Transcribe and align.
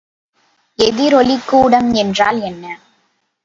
எதிரொலிக் 0.79 1.45
கூடம் 1.45 1.93
என்றால் 1.93 2.41
என்ன? 2.41 2.65